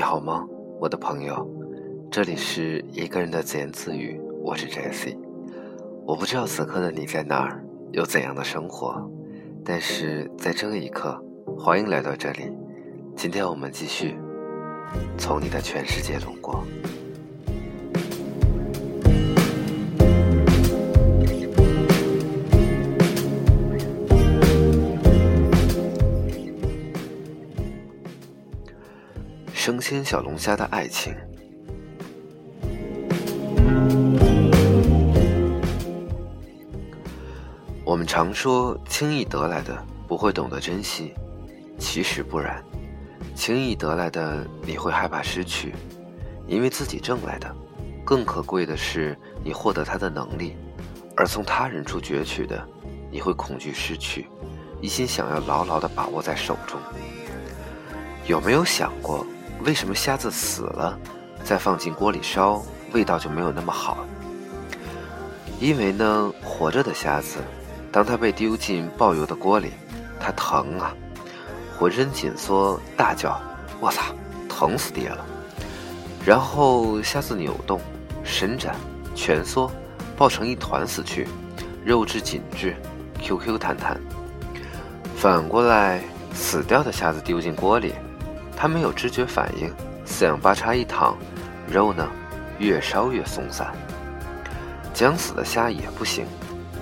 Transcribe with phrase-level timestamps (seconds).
[0.00, 0.42] 你好吗，
[0.80, 1.46] 我的朋友？
[2.10, 5.14] 这里是一个人的自言自语，我是 Jesse。
[6.06, 9.06] 我不知道此刻的你在哪儿，有怎样的生活，
[9.62, 11.22] 但是在这一刻，
[11.58, 12.50] 欢迎来到这里。
[13.14, 14.16] 今天我们继续
[15.18, 16.64] 从你的全世界路过。
[29.90, 31.12] 鲜小龙虾的爱情。
[37.84, 41.12] 我们常说，轻易得来的不会懂得珍惜，
[41.76, 42.62] 其实不然。
[43.34, 45.74] 轻易得来的你会害怕失去，
[46.46, 47.52] 因为自己挣来的，
[48.04, 50.52] 更可贵的是你获得它的能力；
[51.16, 52.64] 而从他人处攫取的，
[53.10, 54.28] 你会恐惧失去，
[54.80, 56.78] 一心想要牢牢的把握在手中。
[58.28, 59.26] 有没有想过？
[59.64, 60.98] 为什么虾子死了，
[61.44, 63.98] 再放进锅里烧，味道就没有那么好？
[65.60, 67.38] 因为呢，活着的虾子，
[67.92, 69.72] 当它被丢进爆油的锅里，
[70.18, 70.94] 它疼啊，
[71.78, 73.38] 浑身紧缩，大叫
[73.80, 74.14] ：“我操，
[74.48, 75.24] 疼死爹了！”
[76.24, 77.78] 然后虾子扭动、
[78.24, 78.74] 伸展、
[79.14, 79.70] 蜷缩，
[80.16, 81.28] 抱成一团死去，
[81.84, 82.74] 肉质紧致
[83.20, 84.00] ，Q Q 弹弹。
[85.16, 86.02] 反过来，
[86.32, 87.92] 死掉的虾子丢进锅里。
[88.60, 89.72] 他没有知觉反应，
[90.04, 91.16] 四仰八叉一躺，
[91.66, 92.06] 肉呢，
[92.58, 93.72] 越烧越松散。
[94.92, 96.26] 将死的虾也不行，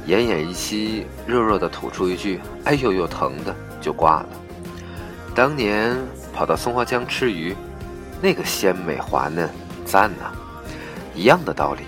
[0.09, 4.29] 奄奄一息，弱弱的吐出一句“哎呦呦，疼的”就挂了。
[5.37, 5.97] 当年
[6.35, 7.55] 跑到松花江吃鱼，
[8.21, 9.49] 那个鲜美滑嫩，
[9.85, 10.33] 赞呐！
[11.15, 11.85] 一样的道理，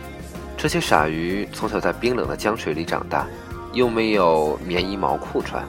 [0.56, 3.26] 这些傻鱼从小在冰冷的江水里长大，
[3.72, 5.64] 又没有棉衣毛裤穿，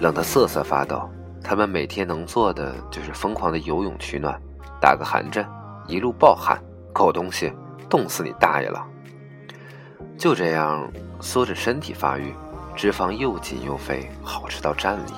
[0.00, 1.06] 冷得瑟瑟发抖。
[1.44, 4.40] 他们每天能做的就是疯狂的游泳取暖，
[4.80, 5.46] 打个寒战，
[5.86, 6.58] 一路暴汗，
[6.90, 7.52] 狗东西，
[7.90, 8.82] 冻死你大爷了！
[10.16, 12.32] 就这样缩着身体发育，
[12.74, 15.12] 脂肪又紧又肥，好吃到站立。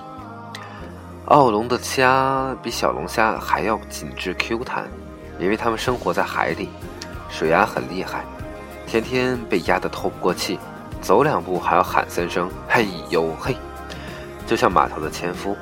[1.26, 4.88] 澳龙的虾比小龙虾还要紧致 Q 弹，
[5.38, 6.68] 因为它们生活在海里，
[7.30, 8.24] 水压很厉害，
[8.84, 10.58] 天天被压得透不过气，
[11.00, 13.56] 走两步还要喊三声“嘿呦嘿”，
[14.44, 15.56] 就像码头的纤夫。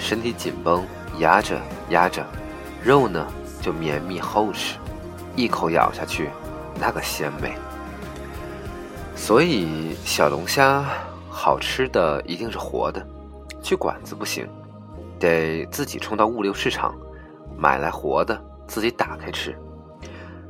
[0.00, 0.84] 身体紧绷，
[1.18, 2.26] 压着压着，
[2.82, 3.26] 肉呢
[3.60, 4.78] 就绵密厚实，
[5.36, 6.30] 一口咬下去，
[6.80, 7.52] 那个鲜美。
[9.14, 10.84] 所以小龙虾
[11.28, 13.06] 好吃的一定是活的，
[13.62, 14.48] 去馆子不行，
[15.18, 16.96] 得自己冲到物流市场
[17.56, 19.54] 买来活的，自己打开吃。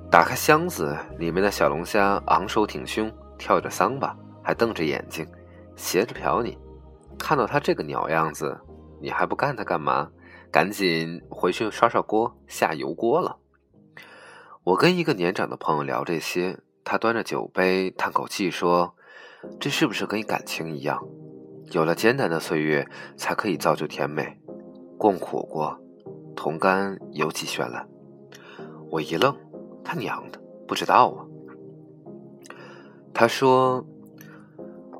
[0.08, 5.26] 打开箱子，里面的小龙虾昂首挺胸，跳着桑巴，还瞪着眼睛，
[5.76, 6.56] 斜着瞟你。
[7.18, 8.56] 看到它这个鸟样子。
[9.00, 10.10] 你还不干它干嘛？
[10.52, 13.36] 赶紧回去刷刷锅，下油锅了。
[14.64, 18.96] 我跟一个年长的朋友聊这些，他端着酒杯叹口气说
[19.60, 21.00] ：“这是不是跟感情一样？
[21.70, 22.84] 有了艰难的岁月，
[23.16, 24.40] 才可以造就甜美。
[24.98, 25.78] 共苦过，
[26.34, 27.88] 同甘尤其绚烂。”
[28.90, 29.32] 我一愣，
[29.84, 31.22] 他娘的，不知道啊。
[33.14, 33.86] 他说：“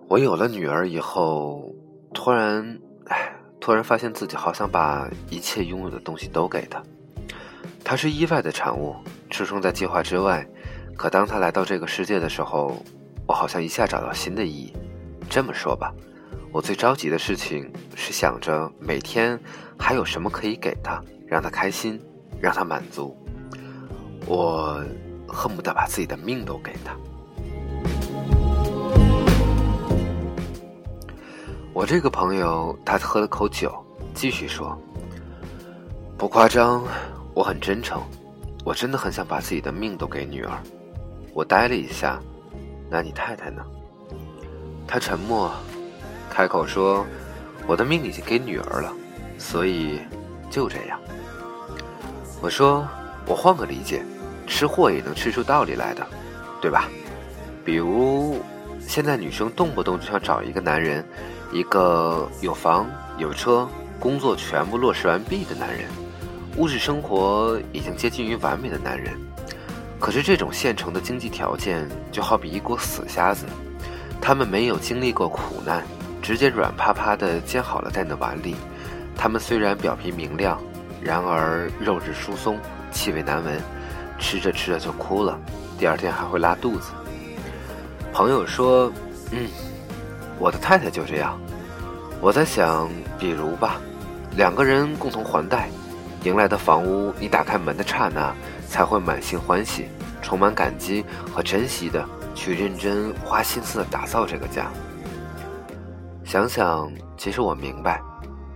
[0.08, 1.74] 我有了女儿以后，
[2.14, 6.82] 突然，唉。”突然发现自己好想把一切拥有的东西都给他。
[7.84, 8.96] 他是意外的产物，
[9.28, 10.46] 出生在计划之外。
[10.96, 12.82] 可当他来到这个世界的时候，
[13.26, 14.72] 我好像一下找到新的意义。
[15.28, 15.94] 这么说吧，
[16.52, 19.38] 我最着急的事情是想着每天
[19.78, 22.00] 还有什么可以给他，让他开心，
[22.40, 23.16] 让他满足。
[24.26, 24.84] 我
[25.26, 26.96] 恨不得把自己的命都给他。
[31.72, 33.72] 我这个朋友，他喝了口酒，
[34.12, 34.76] 继续说
[36.18, 36.84] ：“不夸张，
[37.32, 38.02] 我很真诚，
[38.64, 40.50] 我真的很想把自己的命都给女儿。”
[41.32, 42.20] 我呆了一下，
[42.90, 43.64] 那你太太呢？
[44.84, 45.52] 他沉默，
[46.28, 47.06] 开口说
[47.68, 48.92] ：“我的命已经给女儿了，
[49.38, 50.00] 所以
[50.50, 50.98] 就这样。”
[52.42, 52.84] 我说
[53.26, 54.02] ：“我换个理解，
[54.44, 56.04] 吃货也能吃出道理来的，
[56.60, 56.88] 对吧？
[57.64, 58.40] 比如
[58.80, 61.06] 现在女生动不动就想找一个男人。”
[61.52, 62.88] 一个有房
[63.18, 63.68] 有车、
[63.98, 65.88] 工作全部落实完毕的男人，
[66.56, 69.14] 物质生活已经接近于完美的男人。
[69.98, 73.46] 可是这种现成的经济条件，就好比一锅死虾子，
[74.20, 75.82] 他们没有经历过苦难，
[76.22, 78.54] 直接软趴趴的煎好了在那碗里。
[79.16, 80.58] 他们虽然表皮明亮，
[81.02, 82.58] 然而肉质疏松，
[82.92, 83.60] 气味难闻，
[84.18, 85.38] 吃着吃着就哭了，
[85.78, 86.92] 第二天还会拉肚子。
[88.12, 88.90] 朋友说
[89.32, 89.48] ：“嗯。”
[90.40, 91.38] 我的太太就这样，
[92.18, 92.88] 我在想，
[93.18, 93.78] 比如吧，
[94.36, 95.68] 两个人共同还贷，
[96.24, 98.34] 迎来的房屋，你打开门的刹那，
[98.66, 99.88] 才会满心欢喜，
[100.22, 102.02] 充满感激和珍惜的
[102.34, 104.70] 去认真花心思打造这个家。
[106.24, 108.00] 想想，其实我明白，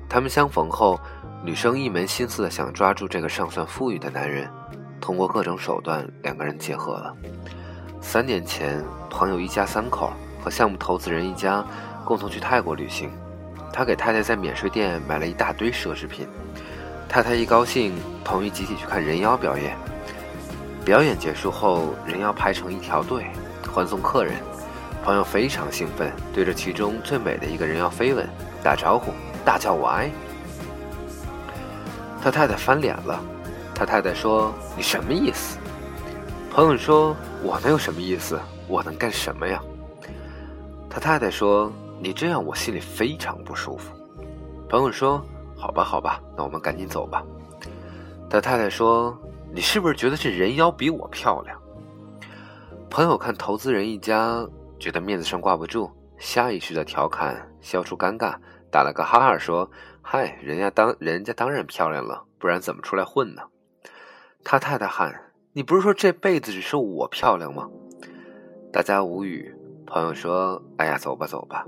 [0.09, 0.99] 他们相逢后，
[1.45, 4.49] 女生一门心思的想抓住这个尚算富裕的男人，
[5.03, 7.15] 通过各种手段，两个人结合了。
[8.01, 10.11] 三年前，朋友一家三口
[10.45, 11.65] 和项目投资人一家
[12.05, 13.11] 共同去泰国旅行，
[13.73, 16.29] 他给太太在免税店买了一大堆奢侈品。
[17.09, 19.75] 太太一高兴，同意集体去看人妖表演。
[20.85, 23.25] 表演结束后，人妖排成一条队，
[23.73, 24.35] 欢送客人。
[25.03, 28.29] 朋友非常兴奋，对着其中最美的一个人妖飞吻、
[28.63, 29.13] 打招呼，
[29.47, 30.11] 大叫“我爱”。
[32.23, 33.19] 他太太翻脸了，
[33.75, 35.57] 他太太说：“你什么意思？”
[36.53, 38.39] 朋友说：“我能有什么意思？
[38.69, 39.59] 我能干什么呀？”
[40.95, 43.93] 他太太说：“你这样我心里非常不舒服。”
[44.71, 45.21] 朋友说。
[45.57, 47.25] 好吧，好吧，那我们赶紧走吧。
[48.29, 49.17] 他太太说
[49.55, 51.59] ：“你是不是觉得这人妖比我漂亮？”
[52.91, 54.47] 朋友看投资人一家，
[54.79, 58.37] 觉得面子上挂不住，下意识的调侃，消除尴尬，
[58.71, 59.69] 打了个哈哈说
[60.03, 63.43] ：“嗨，人家当人家当然漂亮了，不然怎么出来混呢？”
[64.45, 67.69] 他太太喊：“你不是说这辈子只是我漂亮吗？”
[68.71, 69.55] 大家无语。
[69.95, 71.65] 朋友说：“哎呀，走吧，走吧。”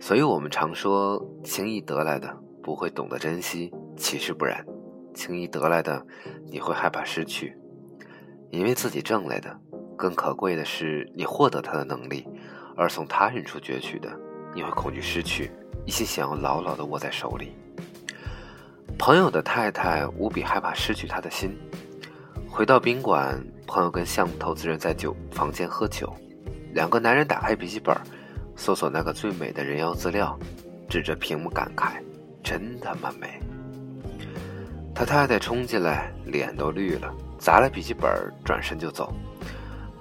[0.00, 2.34] 所以我们常说，轻易得来的。
[2.62, 4.64] 不会懂得珍惜，其实不然，
[5.14, 6.02] 轻易得来的，
[6.50, 7.54] 你会害怕失去，
[8.48, 9.54] 因为自己挣来的，
[9.94, 12.26] 更可贵的是你获得它的能力，
[12.74, 14.10] 而从他人处攫取的，
[14.54, 15.52] 你会恐惧失去，
[15.84, 17.52] 一心想要牢牢的握在手里。
[18.98, 21.54] 朋友的太太无比害怕失去他的心，
[22.48, 26.10] 回到宾馆，朋友跟项目投资人在酒房间喝酒，
[26.76, 27.96] 两个男人打开笔记本，
[28.54, 30.38] 搜索那个最美的人妖资料，
[30.90, 31.92] 指着屏幕感慨。
[32.44, 33.40] 真他妈美！
[34.94, 38.12] 他太太冲进来，脸都绿了，砸了笔记本，
[38.44, 39.10] 转身就走。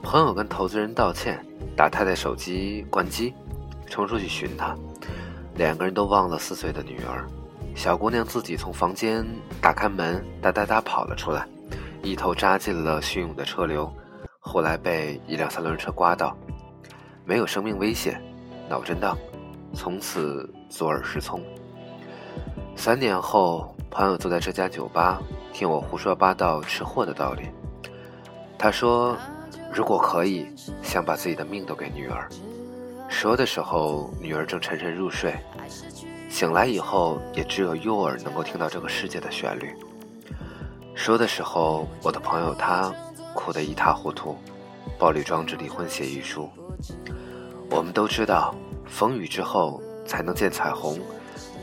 [0.03, 1.41] 朋友跟投资人道歉，
[1.77, 3.33] 打太太手机关机，
[3.89, 4.75] 冲出去寻她。
[5.55, 7.25] 两个人都忘了四岁的女儿。
[7.73, 9.25] 小姑娘自己从房间
[9.61, 11.47] 打开门，哒哒哒跑了出来，
[12.03, 13.89] 一头扎进了汹涌的车流。
[14.39, 16.37] 后来被一辆三轮车刮到，
[17.25, 18.21] 没有生命危险，
[18.69, 19.17] 脑震荡，
[19.73, 21.41] 从此左耳失聪。
[22.75, 25.19] 三年后，朋友坐在这家酒吧，
[25.51, 27.49] 听我胡说八道吃货的道理。
[28.59, 29.17] 他说
[29.73, 30.45] ：“如果可以，
[30.83, 32.29] 想把自己的命都给女儿。”
[33.09, 35.33] 说的时候，女儿正沉沉入睡，
[36.29, 39.73] 醒来以后，也只有右耳能够听到这个世界的旋律。
[40.93, 42.93] 说的时候，我的朋友他
[43.33, 44.37] 哭得一塌糊涂，
[44.99, 46.47] 暴力装置离婚协议书。
[47.75, 48.55] 我们都知道，
[48.87, 50.97] 风雨之后才能见彩虹。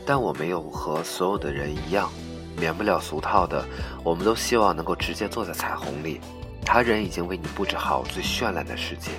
[0.05, 2.07] 但我没有和所有的人一样，
[2.55, 3.65] 免不了俗套的。
[4.03, 6.21] 我们都希望能够直接坐在彩虹里，
[6.63, 9.09] 他人已经为你布置好最绚烂的世界。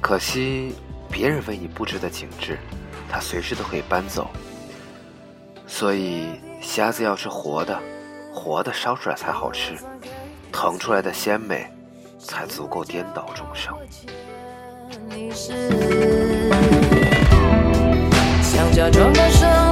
[0.00, 0.76] 可惜，
[1.10, 2.56] 别人为你布置的景致，
[3.10, 4.30] 他随时都可以搬走。
[5.66, 6.28] 所以，
[6.60, 7.76] 虾子要吃活的，
[8.32, 9.74] 活的烧出来才好吃，
[10.52, 11.66] 腾出来的鲜美，
[12.16, 13.76] 才足够颠倒众生。
[18.42, 19.63] 想假装感伤的仁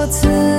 [0.00, 0.49] 我此。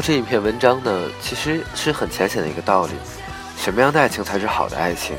[0.00, 2.92] 这一篇文章呢，其实是很浅显的一个道理：
[3.56, 5.16] 什么样的爱情才是好的爱情？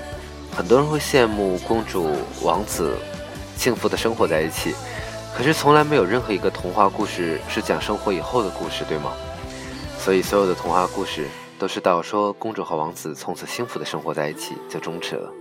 [0.56, 2.98] 很多人会羡慕公主、王子
[3.56, 4.74] 幸福的生活在一起，
[5.36, 9.12] 可是从来没有任何一个童话故事是讲生活以后的故事，对吗？
[9.98, 11.28] 所以所有的童话故事
[11.60, 15.32] 都是到说公主和王子从此幸福的生活在一起就终止了。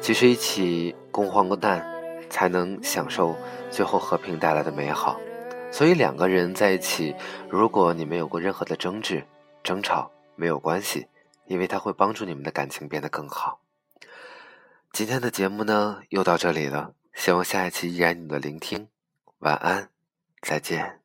[0.00, 1.84] 其实一起共患过难，
[2.28, 3.36] 才能享受
[3.70, 5.18] 最后和平带来的美好。
[5.70, 7.14] 所以两个人在一起，
[7.48, 9.24] 如果你们有过任何的争执、
[9.62, 11.06] 争吵，没有关系，
[11.46, 13.60] 因为它会帮助你们的感情变得更好。
[14.92, 18.88] 今天的节目呢，又到这里了，希望下一期依然你的聆听。
[19.38, 19.90] 晚安，
[20.42, 20.97] 再见。